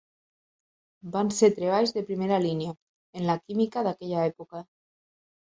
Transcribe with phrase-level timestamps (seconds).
[1.15, 2.73] Van ser treballs de primera línia
[3.21, 4.65] en la Química d'aquella època.